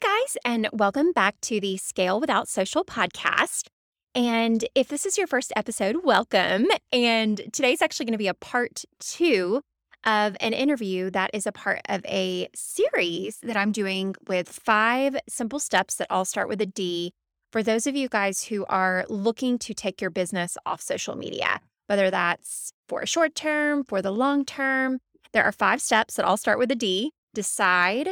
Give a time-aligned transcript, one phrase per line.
[0.00, 3.66] guys, and welcome back to the Scale Without Social podcast.
[4.14, 6.68] And if this is your first episode, welcome.
[6.92, 9.60] And today's actually going to be a part two
[10.04, 15.16] of an interview that is a part of a series that I'm doing with five
[15.28, 17.12] simple steps that all start with a D
[17.50, 21.60] for those of you guys who are looking to take your business off social media,
[21.88, 25.00] whether that's for a short term, for the long term.
[25.32, 28.10] There are five steps that all start with a D decide,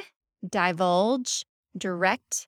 [0.48, 1.45] divulge,
[1.77, 2.46] direct,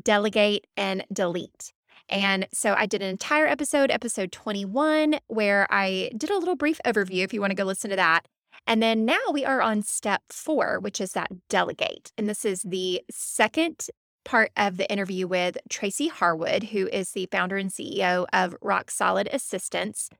[0.00, 1.72] delegate, and delete.
[2.08, 6.80] And so I did an entire episode, episode 21, where I did a little brief
[6.86, 8.26] overview if you want to go listen to that.
[8.66, 12.12] And then now we are on step four, which is that delegate.
[12.18, 13.86] And this is the second
[14.24, 18.90] part of the interview with Tracy Harwood, who is the founder and CEO of Rock
[18.90, 20.10] Solid Assistants.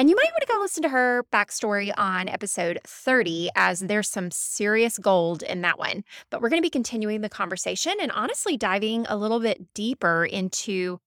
[0.00, 4.08] And you might want to go listen to her backstory on episode 30, as there's
[4.08, 6.04] some serious gold in that one.
[6.30, 10.24] But we're going to be continuing the conversation and honestly diving a little bit deeper
[10.24, 11.00] into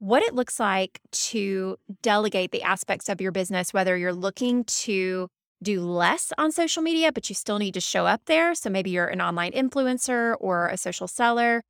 [0.00, 5.28] what it looks like to delegate the aspects of your business, whether you're looking to
[5.62, 8.54] do less on social media, but you still need to show up there.
[8.54, 11.62] So maybe you're an online influencer or a social seller,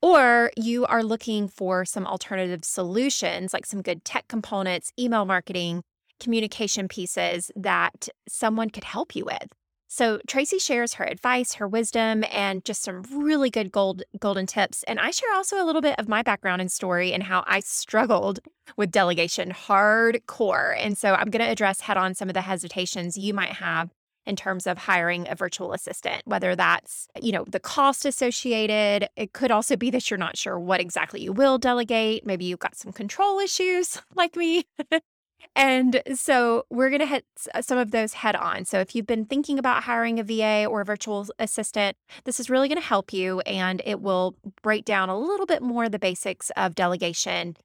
[0.00, 5.82] or you are looking for some alternative solutions, like some good tech components, email marketing,
[6.20, 9.48] communication pieces that someone could help you with.
[9.88, 14.82] So Tracy shares her advice, her wisdom, and just some really good gold golden tips.
[14.88, 17.60] And I share also a little bit of my background and story and how I
[17.60, 18.40] struggled
[18.76, 20.74] with delegation hardcore.
[20.76, 23.90] And so I'm going to address head on some of the hesitations you might have
[24.26, 29.08] in terms of hiring a virtual assistant, whether that's, you know, the cost associated.
[29.16, 32.26] It could also be that you're not sure what exactly you will delegate.
[32.26, 34.64] Maybe you've got some control issues like me.
[35.56, 38.64] And so we're going to hit uh, some of those head on.
[38.64, 42.50] So if you've been thinking about hiring a VA or a virtual assistant, this is
[42.50, 45.98] really going to help you and it will break down a little bit more the
[45.98, 47.56] basics of delegation,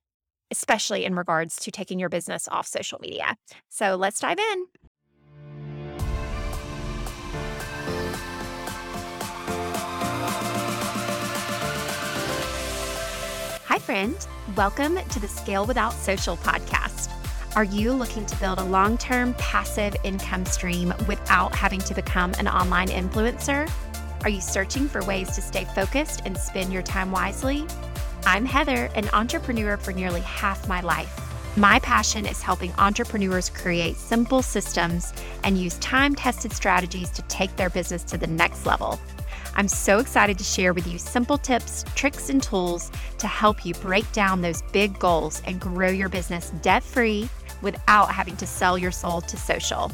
[0.51, 3.35] especially in regards to taking your business off social media.
[3.69, 4.65] So let's dive in.
[13.65, 14.15] Hi, friend.
[14.55, 16.88] Welcome to the Scale Without Social podcast.
[17.55, 22.31] Are you looking to build a long term passive income stream without having to become
[22.37, 23.69] an online influencer?
[24.21, 27.65] Are you searching for ways to stay focused and spend your time wisely?
[28.23, 31.19] I'm Heather, an entrepreneur for nearly half my life.
[31.57, 35.11] My passion is helping entrepreneurs create simple systems
[35.43, 38.99] and use time tested strategies to take their business to the next level.
[39.55, 43.73] I'm so excited to share with you simple tips, tricks, and tools to help you
[43.73, 47.27] break down those big goals and grow your business debt free
[47.61, 49.91] without having to sell your soul to social.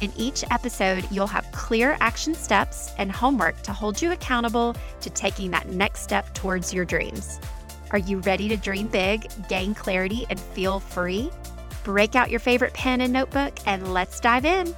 [0.00, 5.10] In each episode, you'll have clear action steps and homework to hold you accountable to
[5.10, 7.40] taking that next step towards your dreams.
[7.90, 11.30] Are you ready to dream big, gain clarity, and feel free?
[11.82, 14.74] Break out your favorite pen and notebook and let's dive in.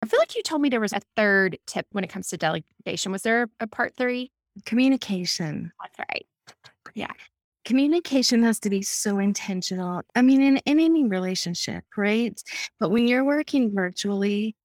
[0.00, 2.38] I feel like you told me there was a third tip when it comes to
[2.38, 3.12] delegation.
[3.12, 4.30] Was there a part three?
[4.64, 5.72] Communication.
[5.82, 6.26] That's right.
[6.94, 7.12] Yeah
[7.68, 10.00] communication has to be so intentional.
[10.16, 12.42] I mean, in, in any relationship, right?
[12.80, 14.56] But when you're working virtually,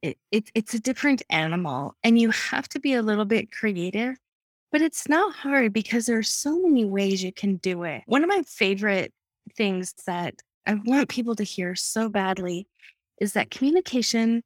[0.00, 4.16] it, it, it's a different animal and you have to be a little bit creative,
[4.72, 8.02] but it's not hard because there are so many ways you can do it.
[8.06, 9.12] One of my favorite
[9.54, 10.36] things that
[10.66, 12.66] I want people to hear so badly
[13.20, 14.42] is that communication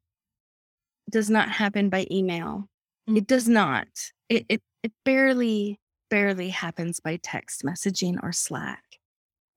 [1.09, 2.67] does not happen by email.
[3.07, 3.15] Mm-hmm.
[3.15, 3.87] It does not.
[4.27, 5.79] It, it, it barely
[6.13, 8.83] barely happens by text messaging or Slack.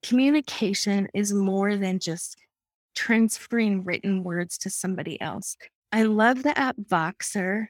[0.03, 2.39] Communication is more than just
[2.95, 5.59] transferring written words to somebody else.
[5.93, 7.67] I love the app Voxer.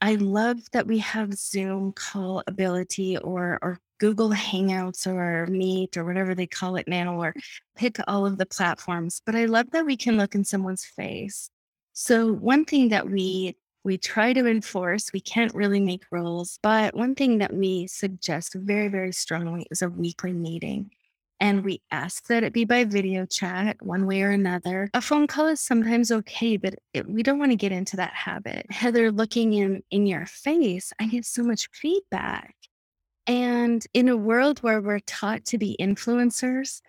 [0.00, 6.04] I love that we have Zoom call ability or or Google Hangouts or Meet or
[6.04, 7.34] whatever they call it now, or
[7.74, 9.20] pick all of the platforms.
[9.26, 11.50] But I love that we can look in someone's face.
[11.92, 15.12] So, one thing that we we try to enforce.
[15.12, 16.58] We can't really make rules.
[16.62, 20.90] But one thing that we suggest very, very strongly is a weekly meeting.
[21.40, 24.90] And we ask that it be by video chat one way or another.
[24.92, 28.12] A phone call is sometimes okay, but it, we don't want to get into that
[28.12, 28.66] habit.
[28.70, 32.56] Heather, looking in in your face, I get so much feedback.
[33.28, 36.80] And in a world where we're taught to be influencers,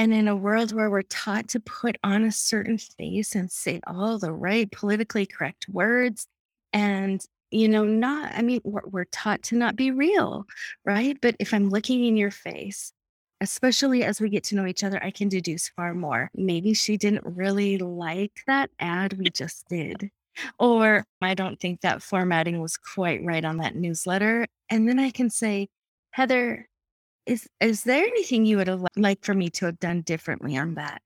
[0.00, 3.82] and in a world where we're taught to put on a certain face and say
[3.86, 6.26] all the right politically correct words
[6.72, 10.46] and you know not i mean we're, we're taught to not be real
[10.86, 12.94] right but if i'm looking in your face
[13.42, 16.96] especially as we get to know each other i can deduce far more maybe she
[16.96, 20.10] didn't really like that ad we just did
[20.58, 24.46] or I don't think that formatting was quite right on that newsletter.
[24.70, 25.68] And then I can say,
[26.12, 26.66] Heather,
[27.30, 30.74] is is there anything you would have liked for me to have done differently on
[30.74, 31.02] that?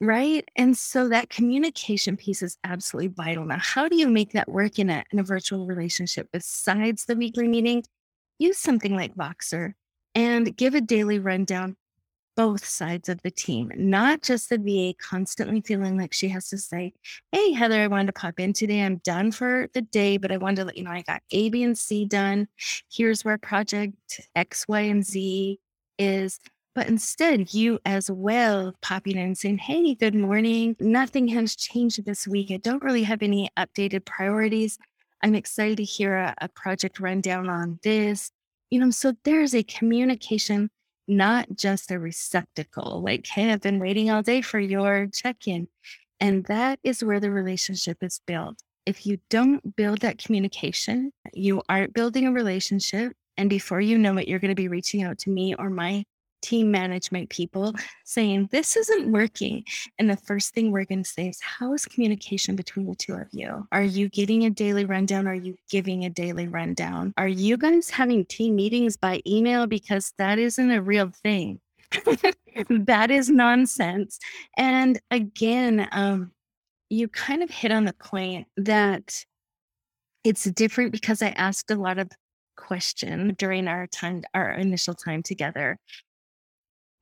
[0.00, 0.44] Right.
[0.56, 3.44] And so that communication piece is absolutely vital.
[3.44, 7.16] Now, how do you make that work in a, in a virtual relationship besides the
[7.16, 7.82] weekly meeting?
[8.38, 9.72] Use something like Voxer
[10.14, 11.76] and give a daily rundown
[12.36, 16.58] both sides of the team, not just the VA constantly feeling like she has to
[16.58, 16.92] say,
[17.32, 18.82] Hey, Heather, I wanted to pop in today.
[18.82, 21.48] I'm done for the day, but I wanted to let you know I got A,
[21.50, 22.48] B, and C done.
[22.90, 25.58] Here's where project X, Y, and Z
[25.98, 26.40] is.
[26.74, 30.76] But instead, you as well popping in and saying, Hey, good morning.
[30.80, 32.50] Nothing has changed this week.
[32.50, 34.78] I don't really have any updated priorities.
[35.22, 38.30] I'm excited to hear a, a project rundown on this.
[38.70, 40.68] You know, so there's a communication
[41.06, 45.68] not just a receptacle like, hey, I've been waiting all day for your check in.
[46.20, 48.58] And that is where the relationship is built.
[48.86, 53.12] If you don't build that communication, you aren't building a relationship.
[53.36, 56.04] And before you know it, you're going to be reaching out to me or my
[56.44, 57.74] team management people
[58.04, 59.64] saying, This isn't working.
[59.98, 63.14] And the first thing we're going to say is, How is communication between the two
[63.14, 63.66] of you?
[63.72, 65.26] Are you getting a daily rundown?
[65.26, 67.14] Are you giving a daily rundown?
[67.16, 69.66] Are you guys having team meetings by email?
[69.66, 71.60] Because that isn't a real thing.
[72.68, 74.18] that is nonsense.
[74.56, 76.32] And again, um,
[76.90, 79.24] you kind of hit on the point that
[80.22, 82.10] it's different because I asked a lot of
[82.56, 85.78] question during our time our initial time together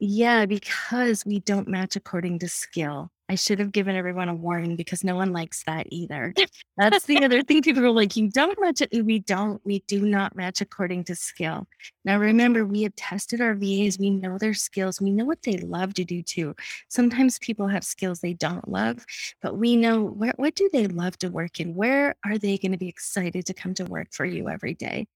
[0.05, 3.13] yeah, because we don't match according to skill.
[3.29, 6.35] I should have given everyone a warning because no one likes that either.
[6.77, 7.63] That's the other thing.
[7.63, 8.91] People are like, you don't match it.
[9.07, 9.65] We don't.
[9.65, 11.69] We do not match according to skill.
[12.05, 13.97] Now, remember, we have tested our VAs.
[13.97, 15.01] We know their skills.
[15.01, 16.57] We know what they love to do too.
[16.89, 19.07] Sometimes people have skills they don't love,
[19.41, 21.77] but we know where, what do they love to work in?
[21.77, 25.07] Where are they going to be excited to come to work for you every day?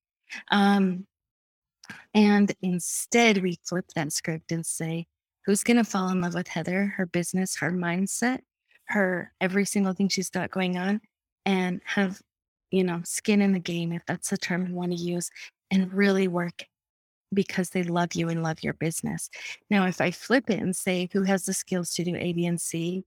[0.53, 1.09] Um,
[2.15, 5.06] and instead, we flip that script and say,
[5.44, 8.41] who's going to fall in love with Heather, her business, her mindset,
[8.87, 11.00] her every single thing she's got going on,
[11.44, 12.21] and have,
[12.71, 15.31] you know, skin in the game, if that's the term you want to use,
[15.71, 16.65] and really work
[17.35, 19.31] because they love you and love your business.
[19.71, 22.47] Now, if I flip it and say, who has the skills to do A, B,
[22.47, 23.05] and C?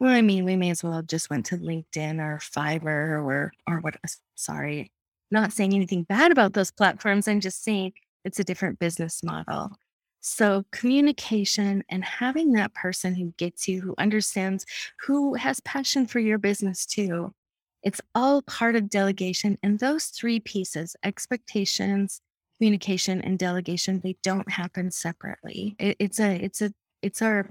[0.00, 3.80] Well, I mean, we may as well just went to LinkedIn or Fiverr or or
[3.80, 3.96] what
[4.34, 4.90] sorry,
[5.34, 7.28] not saying anything bad about those platforms.
[7.28, 7.92] I'm just saying
[8.24, 9.76] it's a different business model.
[10.20, 14.64] So, communication and having that person who gets you, who understands,
[15.00, 17.34] who has passion for your business too,
[17.82, 19.58] it's all part of delegation.
[19.62, 22.22] And those three pieces expectations,
[22.58, 25.76] communication, and delegation they don't happen separately.
[25.78, 26.72] It, it's a, it's a,
[27.02, 27.50] it's our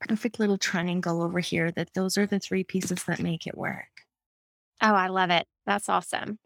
[0.00, 3.88] perfect little triangle over here that those are the three pieces that make it work.
[4.82, 5.46] Oh, I love it.
[5.64, 6.38] That's awesome.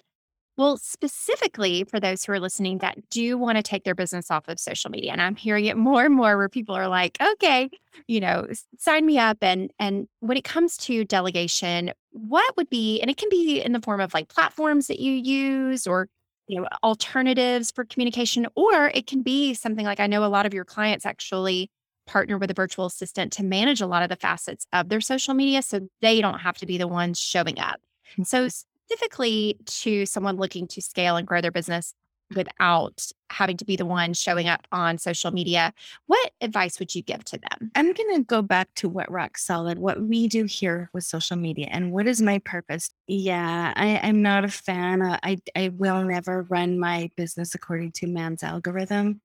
[0.57, 4.47] Well, specifically for those who are listening that do want to take their business off
[4.47, 7.71] of social media, and I'm hearing it more and more where people are like, "Okay,
[8.07, 8.47] you know,
[8.79, 13.17] sign me up." And and when it comes to delegation, what would be, and it
[13.17, 16.09] can be in the form of like platforms that you use or
[16.47, 20.47] you know alternatives for communication, or it can be something like I know a lot
[20.47, 21.69] of your clients actually
[22.07, 25.35] partner with a virtual assistant to manage a lot of the facets of their social
[25.35, 27.81] media, so they don't have to be the ones showing up.
[28.13, 28.23] Mm-hmm.
[28.25, 28.49] So
[28.87, 31.95] specifically to someone looking to scale and grow their business
[32.35, 35.73] without having to be the one showing up on social media,
[36.07, 37.71] what advice would you give to them?
[37.75, 41.37] I'm going to go back to what rock solid, what we do here with social
[41.37, 42.91] media, and what is my purpose.
[43.07, 45.03] Yeah, I, am not a fan.
[45.03, 49.21] Uh, I I will never run my business according to man's algorithm.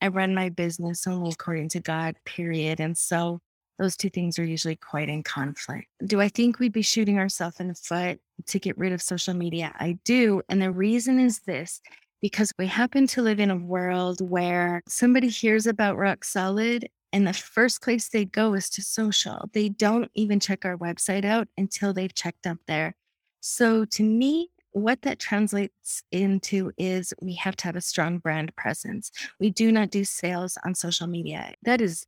[0.00, 2.16] I run my business only according to God.
[2.24, 2.80] Period.
[2.80, 3.40] And so
[3.78, 5.88] those two things are usually quite in conflict.
[6.04, 9.34] Do I think we'd be shooting ourselves in the foot to get rid of social
[9.34, 9.72] media?
[9.78, 10.42] I do.
[10.48, 11.80] And the reason is this
[12.22, 17.26] because we happen to live in a world where somebody hears about Rock Solid and
[17.26, 19.48] the first place they go is to social.
[19.52, 22.96] They don't even check our website out until they've checked up there.
[23.40, 28.56] So to me, what that translates into is we have to have a strong brand
[28.56, 29.12] presence.
[29.38, 31.54] We do not do sales on social media.
[31.62, 32.04] That is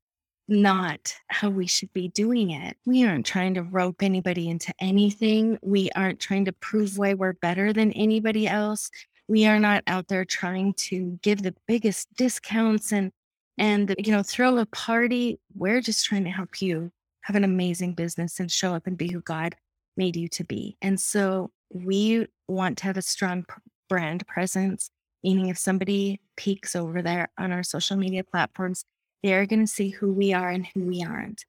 [0.48, 2.76] not how we should be doing it.
[2.86, 5.58] We aren't trying to rope anybody into anything.
[5.62, 8.90] We aren't trying to prove why we're better than anybody else.
[9.28, 13.10] We are not out there trying to give the biggest discounts and
[13.58, 15.40] and you know throw a party.
[15.54, 19.08] We're just trying to help you have an amazing business and show up and be
[19.10, 19.56] who God
[19.96, 20.76] made you to be.
[20.80, 23.44] And so we want to have a strong
[23.88, 24.90] brand presence,
[25.24, 28.84] meaning if somebody peeks over there on our social media platforms,
[29.22, 31.44] they're going to see who we are and who we aren't.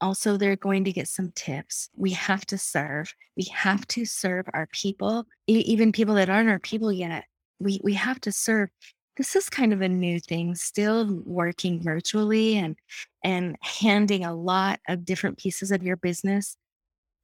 [0.00, 1.88] Also, they're going to get some tips.
[1.96, 3.14] We have to serve.
[3.36, 7.24] We have to serve our people, e- even people that aren't our people yet.
[7.60, 8.70] We we have to serve.
[9.16, 12.76] This is kind of a new thing, still working virtually and
[13.22, 16.56] and handing a lot of different pieces of your business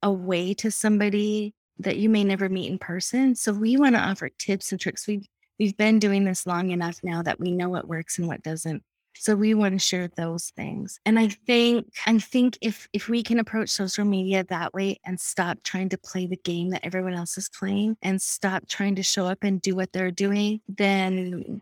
[0.01, 3.35] away to somebody that you may never meet in person.
[3.35, 5.07] So we want to offer tips and tricks.
[5.07, 5.25] We've
[5.59, 8.83] we've been doing this long enough now that we know what works and what doesn't.
[9.19, 10.99] So we want to share those things.
[11.05, 15.19] And I think I think if if we can approach social media that way and
[15.19, 19.03] stop trying to play the game that everyone else is playing and stop trying to
[19.03, 21.61] show up and do what they're doing, then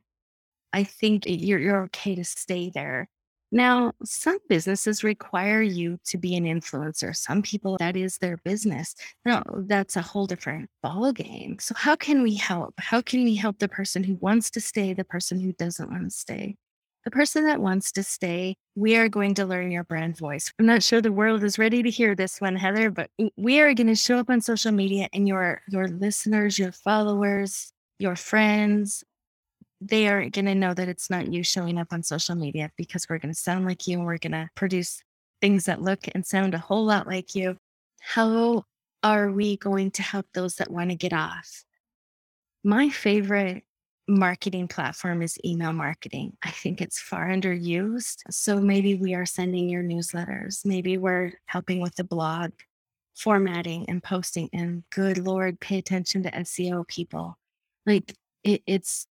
[0.72, 3.10] I think you're you're okay to stay there.
[3.52, 7.16] Now, some businesses require you to be an influencer.
[7.16, 8.94] Some people that is their business.
[9.26, 11.58] No, that's a whole different ball game.
[11.60, 12.76] So how can we help?
[12.78, 16.04] How can we help the person who wants to stay, the person who doesn't want
[16.04, 16.58] to stay?
[17.08, 20.52] The person that wants to stay, we are going to learn your brand voice.
[20.60, 23.74] I'm not sure the world is ready to hear this one, Heather, but we are
[23.74, 29.06] going to show up on social media and your your listeners, your followers, your friends,
[29.80, 33.08] they are going to know that it's not you showing up on social media because
[33.08, 35.02] we're going to sound like you and we're going to produce
[35.40, 37.56] things that look and sound a whole lot like you.
[38.02, 38.66] How
[39.02, 41.64] are we going to help those that want to get off?
[42.66, 43.64] My favorite
[44.08, 46.38] marketing platform is email marketing.
[46.44, 48.18] I think it's far underused.
[48.30, 52.52] So maybe we are sending your newsletters, maybe we're helping with the blog
[53.16, 54.50] formatting and posting.
[54.54, 57.38] And good Lord, pay attention to SEO people.
[57.86, 59.08] Like it, it's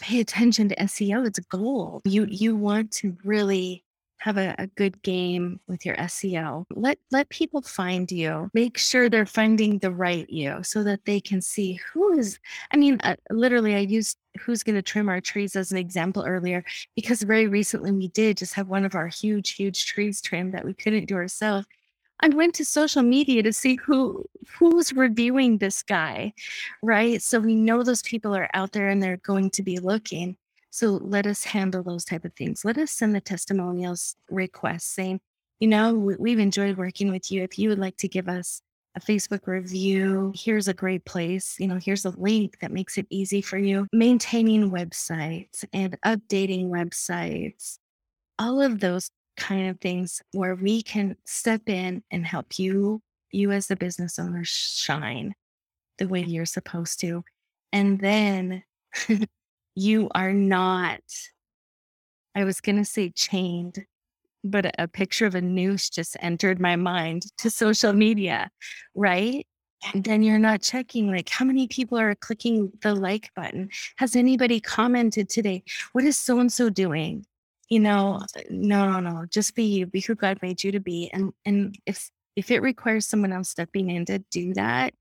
[0.00, 1.26] pay attention to SEO.
[1.26, 2.02] It's gold.
[2.04, 3.84] You you want to really
[4.20, 6.66] have a, a, good game with your SEO.
[6.70, 8.50] Let let people find you.
[8.54, 12.38] Make sure they're finding the right you so that they can see who is.
[12.70, 16.24] I mean, uh, literally, I used who's going to trim our trees as an example
[16.24, 20.54] earlier because very recently we did just have one of our huge, huge trees trimmed
[20.54, 21.66] that we couldn't do ourselves.
[22.22, 24.26] I went to social media to see who
[24.58, 26.34] who's reviewing this guy,
[26.82, 27.22] right?
[27.22, 30.36] So we know those people are out there and they're going to be looking.
[30.70, 32.64] So let us handle those type of things.
[32.64, 35.20] Let us send the testimonials requests saying,
[35.58, 37.42] you know, we've enjoyed working with you.
[37.42, 38.62] If you would like to give us
[38.96, 41.56] a Facebook review, here's a great place.
[41.58, 43.86] You know, here's a link that makes it easy for you.
[43.92, 47.78] Maintaining websites and updating websites,
[48.38, 53.50] all of those kind of things where we can step in and help you, you
[53.52, 55.34] as the business owner, shine
[55.98, 57.22] the way you're supposed to.
[57.72, 58.62] And then
[59.80, 61.00] you are not,
[62.34, 63.84] I was going to say chained,
[64.44, 68.50] but a picture of a noose just entered my mind to social media,
[68.94, 69.46] right?
[69.94, 73.70] And then you're not checking like how many people are clicking the like button.
[73.96, 75.62] Has anybody commented today?
[75.92, 77.24] What is so and so doing?
[77.70, 78.20] you know,
[78.50, 81.08] no, no, no, just be you, be who God made you to be.
[81.12, 84.92] And and if if it requires someone else stepping in to do that,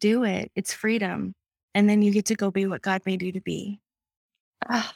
[0.00, 0.50] do it.
[0.56, 1.34] It's freedom.
[1.74, 3.81] And then you get to go be what God made you to be.
[4.70, 4.90] Oh,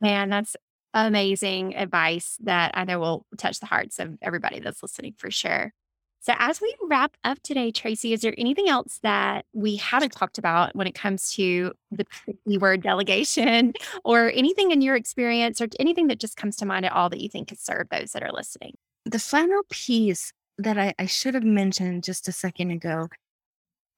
[0.00, 0.56] man, that's
[0.94, 5.72] amazing advice that I know will touch the hearts of everybody that's listening for sure.
[6.20, 10.36] So, as we wrap up today, Tracy, is there anything else that we haven't talked
[10.36, 12.04] about when it comes to the
[12.46, 13.72] keyword delegation
[14.04, 17.20] or anything in your experience or anything that just comes to mind at all that
[17.20, 18.74] you think could serve those that are listening?
[19.04, 23.08] The final piece that I, I should have mentioned just a second ago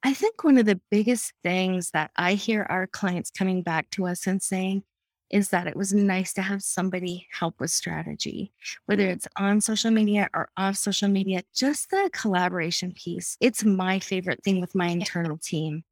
[0.03, 4.07] I think one of the biggest things that I hear our clients coming back to
[4.07, 4.83] us and saying
[5.29, 8.53] is that it was nice to have somebody help with strategy,
[8.87, 13.37] whether it's on social media or off social media, just the collaboration piece.
[13.41, 15.85] It's my favorite thing with my internal team.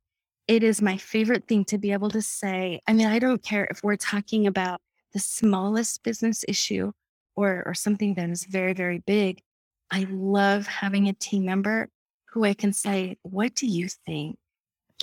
[0.49, 3.69] It is my favorite thing to be able to say, I mean, I don't care
[3.71, 4.81] if we're talking about
[5.12, 6.93] the smallest business issue
[7.37, 9.43] or, or something that is very, very big.
[9.91, 11.91] I love having a team member
[12.32, 14.38] who I can say, What do you think?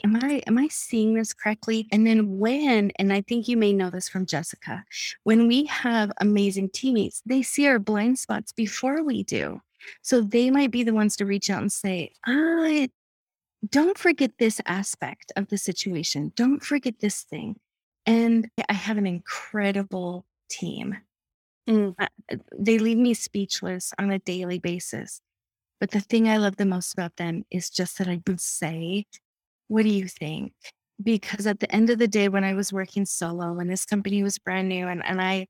[0.04, 1.88] am I am I seeing this correctly?
[1.92, 4.84] And then when, and I think you may know this from Jessica,
[5.24, 9.62] when we have amazing teammates, they see our blind spots before we do.
[10.02, 12.90] So they might be the ones to reach out and say, I
[13.70, 16.32] don't forget this aspect of the situation.
[16.36, 17.58] Don't forget this thing.
[18.06, 20.98] And I have an incredible team.
[21.68, 21.96] Mm.
[22.58, 25.22] They leave me speechless on a daily basis.
[25.80, 29.06] But the thing I love the most about them is just that I can say
[29.68, 30.54] what do you think?
[31.02, 34.24] Because at the end of the day, when I was working solo, when this company
[34.24, 35.48] was brand new and, and I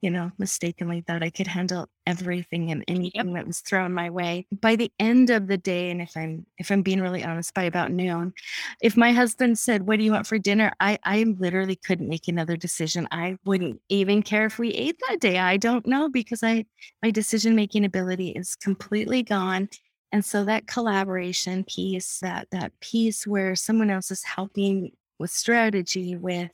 [0.00, 4.46] you know, mistakenly thought I could handle everything and anything that was thrown my way.
[4.52, 7.64] By the end of the day, and if I'm if I'm being really honest, by
[7.64, 8.32] about noon,
[8.80, 10.72] if my husband said, What do you want for dinner?
[10.80, 13.08] I I literally couldn't make another decision.
[13.10, 15.38] I wouldn't even care if we ate that day.
[15.38, 16.64] I don't know because I
[17.02, 19.68] my decision making ability is completely gone.
[20.12, 26.16] And so that collaboration piece, that that piece where someone else is helping with strategy,
[26.16, 26.50] with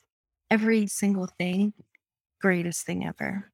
[0.50, 1.72] every single thing,
[2.44, 3.50] greatest thing ever.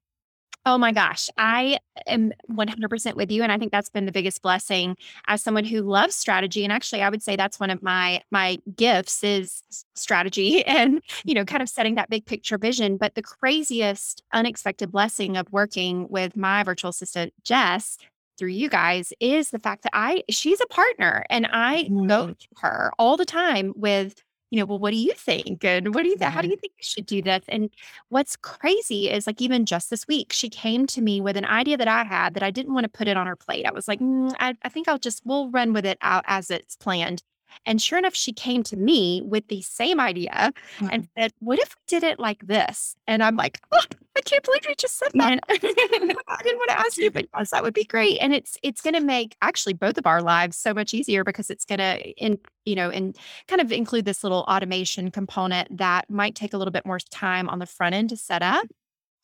[0.63, 4.43] Oh my gosh, I am 100% with you and I think that's been the biggest
[4.43, 4.95] blessing
[5.27, 8.59] as someone who loves strategy and actually I would say that's one of my my
[8.75, 9.63] gifts is
[9.95, 14.91] strategy and you know kind of setting that big picture vision but the craziest unexpected
[14.91, 17.97] blessing of working with my virtual assistant Jess
[18.37, 22.37] through you guys is the fact that I she's a partner and I go Mm,
[22.37, 24.21] to her all the time with
[24.51, 25.63] you know, well, what do you think?
[25.63, 27.43] And what do you th- how do you think we should do this?
[27.47, 27.69] And
[28.09, 31.77] what's crazy is like even just this week, she came to me with an idea
[31.77, 33.65] that I had that I didn't want to put it on her plate.
[33.65, 36.51] I was like, "Mm, I, I think I'll just we'll run with it out as
[36.51, 37.23] it's planned.
[37.65, 40.53] And sure enough, she came to me with the same idea
[40.91, 42.95] and said, What if we did it like this?
[43.07, 43.79] And I'm like, "Oh,
[44.21, 45.39] I can't believe you just said that.
[45.49, 48.19] I didn't want to ask you, but yes, that would be great.
[48.19, 51.65] And it's it's gonna make actually both of our lives so much easier because it's
[51.65, 56.53] gonna in you know, and kind of include this little automation component that might take
[56.53, 58.67] a little bit more time on the front end to set up.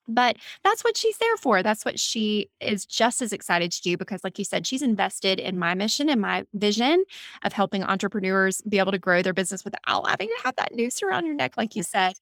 [0.07, 1.61] But that's what she's there for.
[1.61, 5.39] That's what she is just as excited to do because, like you said, she's invested
[5.39, 7.03] in my mission and my vision
[7.43, 11.03] of helping entrepreneurs be able to grow their business without having to have that noose
[11.03, 12.13] around your neck, like you said.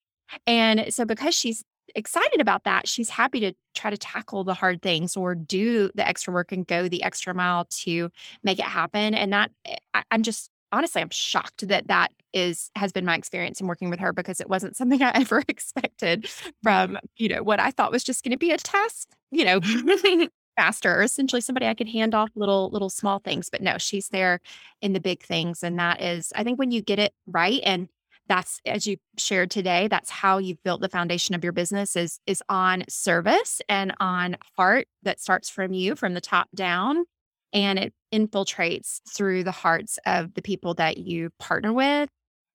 [0.46, 1.64] And so, because she's
[1.96, 6.08] excited about that, she's happy to try to tackle the hard things or do the
[6.08, 8.10] extra work and go the extra mile to
[8.44, 9.14] make it happen.
[9.14, 13.16] And that eh, I, I'm just honestly, I'm shocked that that is has been my
[13.16, 16.30] experience in working with her because it wasn't something I ever expected
[16.62, 19.60] from you know what I thought was just going to be a task, you know,
[20.58, 23.50] faster or essentially somebody I could hand off little little small things.
[23.50, 24.42] But no, she's there
[24.82, 27.88] in the big things, and that is I think when you get it right and
[28.28, 32.20] that's as you shared today that's how you've built the foundation of your business is
[32.26, 37.06] is on service and on heart that starts from you from the top down
[37.54, 42.10] and it infiltrates through the hearts of the people that you partner with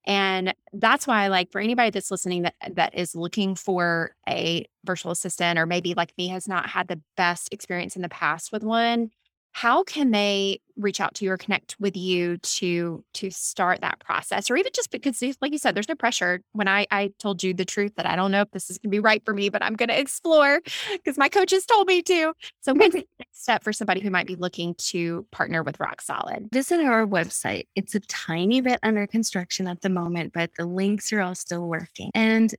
[0.06, 5.12] and that's why like for anybody that's listening that that is looking for a virtual
[5.12, 8.64] assistant or maybe like me has not had the best experience in the past with
[8.64, 9.10] one
[9.52, 13.98] how can they reach out to you or connect with you to to start that
[14.00, 17.42] process or even just because like you said there's no pressure when i i told
[17.42, 19.34] you the truth that i don't know if this is going to be right for
[19.34, 20.60] me but i'm going to explore
[20.92, 24.26] because my coaches told me to so what's the next step for somebody who might
[24.26, 27.66] be looking to partner with rock solid Visit our website.
[27.76, 31.68] It's a tiny bit under construction at the moment, but the links are all still
[31.68, 32.10] working.
[32.14, 32.54] And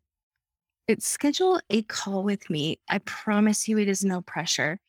[0.88, 2.80] it's schedule a call with me.
[2.90, 4.80] I promise you it is no pressure.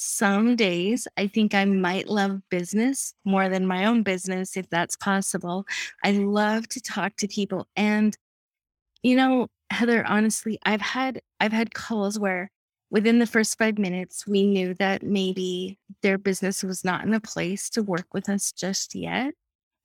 [0.00, 4.94] Some days I think I might love business more than my own business, if that's
[4.96, 5.66] possible.
[6.04, 7.66] I love to talk to people.
[7.74, 8.16] And,
[9.02, 12.52] you know, Heather, honestly, I've had I've had calls where
[12.90, 17.20] within the first five minutes we knew that maybe their business was not in a
[17.20, 19.34] place to work with us just yet.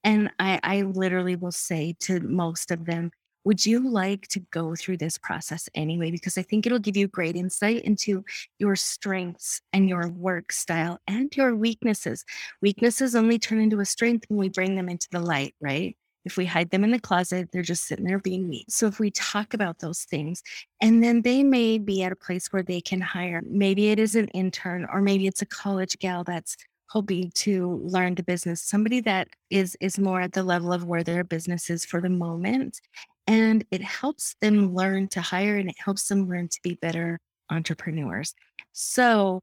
[0.03, 3.09] And I, I literally will say to most of them,
[3.45, 6.11] would you like to go through this process anyway?
[6.11, 8.23] Because I think it'll give you great insight into
[8.59, 12.25] your strengths and your work style and your weaknesses.
[12.61, 15.97] Weaknesses only turn into a strength when we bring them into the light, right?
[16.25, 18.65] If we hide them in the closet, they're just sitting there being weak.
[18.69, 20.41] So if we talk about those things,
[20.79, 24.15] and then they may be at a place where they can hire, maybe it is
[24.15, 26.55] an intern or maybe it's a college gal that's
[26.89, 31.03] hoping to learn the business, somebody that is is more at the level of where
[31.03, 32.79] their business is for the moment.
[33.25, 37.19] And it helps them learn to hire and it helps them learn to be better
[37.49, 38.33] entrepreneurs.
[38.73, 39.41] So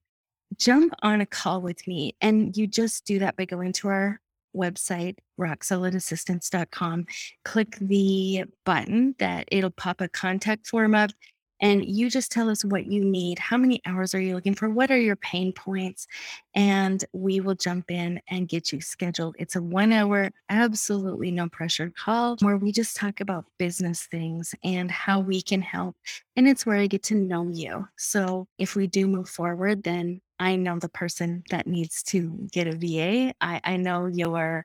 [0.58, 4.20] jump on a call with me and you just do that by going to our
[4.56, 7.06] website rocksolidassistants.com
[7.44, 11.10] click the button that it'll pop a contact form up
[11.60, 14.68] and you just tell us what you need how many hours are you looking for
[14.68, 16.06] what are your pain points
[16.54, 21.48] and we will jump in and get you scheduled it's a one hour absolutely no
[21.48, 25.96] pressure call where we just talk about business things and how we can help
[26.40, 27.86] and it's where I get to know you.
[27.98, 32.66] So if we do move forward, then I know the person that needs to get
[32.66, 33.34] a VA.
[33.42, 34.64] I, I know your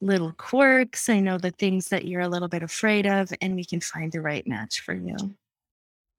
[0.00, 1.08] little quirks.
[1.08, 4.10] I know the things that you're a little bit afraid of, and we can find
[4.10, 5.16] the right match for you.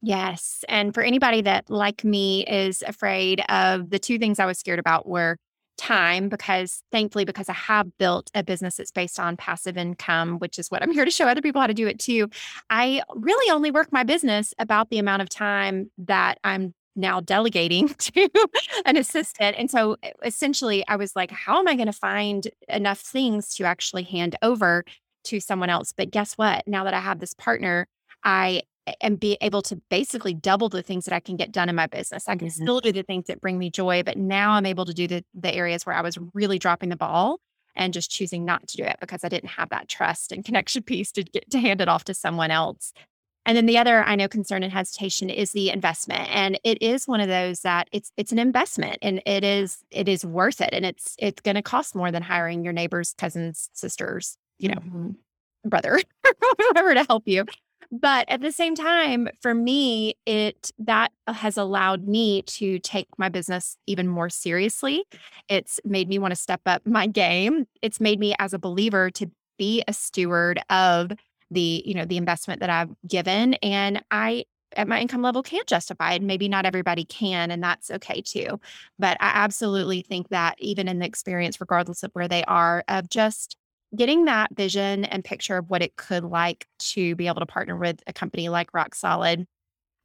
[0.01, 0.63] Yes.
[0.69, 4.79] And for anybody that, like me, is afraid of the two things I was scared
[4.79, 5.37] about were
[5.77, 10.59] time because thankfully because I have built a business that's based on passive income, which
[10.59, 12.29] is what I'm here to show other people how to do it too.
[12.69, 17.89] I really only work my business about the amount of time that I'm now delegating
[17.99, 18.29] to
[18.85, 19.55] an assistant.
[19.57, 23.63] And so essentially I was like, how am I going to find enough things to
[23.65, 24.83] actually hand over
[25.25, 25.93] to someone else?
[25.95, 26.67] But guess what?
[26.67, 27.87] Now that I have this partner,
[28.23, 28.63] I
[29.01, 31.87] and be able to basically double the things that I can get done in my
[31.87, 32.27] business.
[32.27, 32.63] I can mm-hmm.
[32.63, 35.23] still do the things that bring me joy, but now I'm able to do the
[35.33, 37.39] the areas where I was really dropping the ball
[37.75, 40.83] and just choosing not to do it because I didn't have that trust and connection
[40.83, 42.93] piece to get to hand it off to someone else.
[43.45, 46.27] And then the other I know concern and hesitation is the investment.
[46.29, 50.09] And it is one of those that it's it's an investment and it is it
[50.09, 50.71] is worth it.
[50.73, 55.11] And it's it's gonna cost more than hiring your neighbors, cousins, sisters, you know, mm-hmm.
[55.69, 55.97] brother,
[56.73, 57.45] whoever to help you.
[57.91, 63.07] But at the same time, for me, it that uh, has allowed me to take
[63.17, 65.05] my business even more seriously.
[65.49, 67.65] It's made me want to step up my game.
[67.81, 71.11] It's made me as a believer to be a steward of
[71.49, 74.45] the, you know, the investment that I've given and I
[74.75, 76.21] at my income level can't justify it.
[76.21, 78.59] Maybe not everybody can, and that's okay too.
[78.99, 83.09] But I absolutely think that even in the experience, regardless of where they are, of
[83.09, 83.56] just
[83.95, 87.75] getting that vision and picture of what it could like to be able to partner
[87.77, 89.47] with a company like Rock Solid.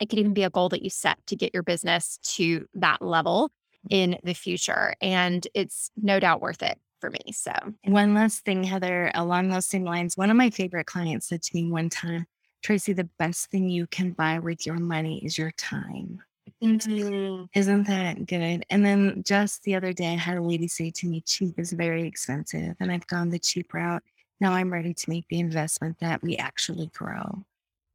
[0.01, 3.03] It could even be a goal that you set to get your business to that
[3.03, 3.51] level
[3.88, 3.88] mm.
[3.90, 4.95] in the future.
[5.01, 7.33] And it's no doubt worth it for me.
[7.33, 7.53] So,
[7.85, 11.51] one last thing, Heather, along those same lines, one of my favorite clients said to
[11.55, 12.27] me one time,
[12.62, 16.23] Tracy, the best thing you can buy with your money is your time.
[16.63, 17.45] Mm-hmm.
[17.55, 18.65] Isn't that good?
[18.71, 21.73] And then just the other day, I had a lady say to me, cheap is
[21.73, 22.77] very expensive.
[22.81, 24.03] And I've gone the cheap route.
[24.41, 27.45] Now I'm ready to make the investment that we actually grow.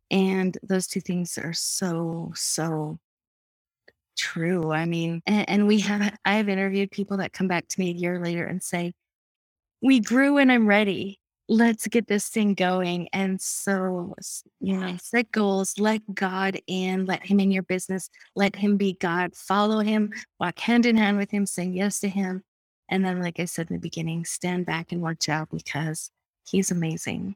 [0.09, 2.99] And those two things are so, so
[4.17, 4.71] true.
[4.71, 7.93] I mean, and, and we have, I've interviewed people that come back to me a
[7.93, 8.93] year later and say,
[9.81, 13.07] we grew and I'm ready let's get this thing going.
[13.13, 14.13] And so,
[14.59, 18.97] you know, set goals, let God in, let Him in your business, let Him be
[18.99, 22.43] God, follow Him, walk hand in hand with Him, say yes to Him.
[22.89, 26.09] And then, like I said in the beginning, stand back and watch out because
[26.49, 27.35] He's amazing.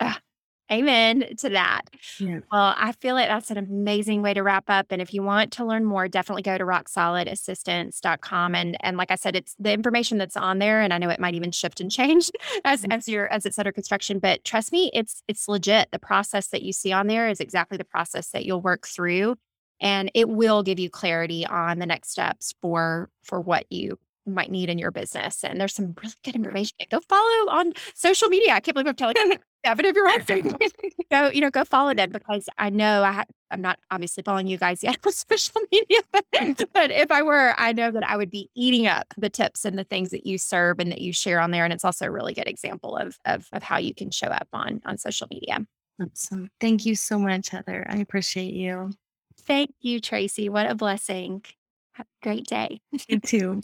[0.00, 0.20] Ah,
[0.70, 1.82] Amen to that.
[2.18, 2.40] Yeah.
[2.50, 4.86] Well, I feel like that's an amazing way to wrap up.
[4.90, 8.54] And if you want to learn more, definitely go to rocksolidassistants.com.
[8.54, 10.80] And and like I said, it's the information that's on there.
[10.80, 12.30] And I know it might even shift and change
[12.64, 12.92] as mm-hmm.
[12.92, 14.18] as your as it's under construction.
[14.18, 15.90] But trust me, it's it's legit.
[15.90, 19.36] The process that you see on there is exactly the process that you'll work through.
[19.80, 24.50] And it will give you clarity on the next steps for for what you might
[24.50, 25.44] need in your business.
[25.44, 26.76] And there's some really good information.
[26.90, 28.52] Go follow on social media.
[28.52, 29.36] I can't believe I'm telling you.
[29.64, 30.58] Yeah, but if you're on
[31.10, 34.46] go, you know, go follow them because I know I ha- I'm not obviously following
[34.46, 36.24] you guys yet on social media, but,
[36.72, 39.78] but if I were, I know that I would be eating up the tips and
[39.78, 41.64] the things that you serve and that you share on there.
[41.64, 44.48] And it's also a really good example of of, of how you can show up
[44.52, 45.64] on on social media.
[46.00, 46.50] Awesome.
[46.60, 47.86] Thank you so much, Heather.
[47.88, 48.92] I appreciate you.
[49.42, 50.48] Thank you, Tracy.
[50.48, 51.44] What a blessing.
[51.92, 52.80] Have a great day.
[53.08, 53.60] You too.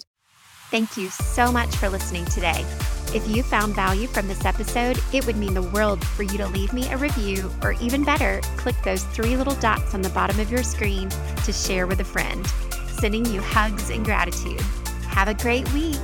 [0.71, 2.65] Thank you so much for listening today.
[3.15, 6.47] If you found value from this episode, it would mean the world for you to
[6.49, 10.39] leave me a review, or even better, click those three little dots on the bottom
[10.39, 11.09] of your screen
[11.45, 12.47] to share with a friend.
[13.01, 14.61] Sending you hugs and gratitude.
[15.09, 15.97] Have a great week.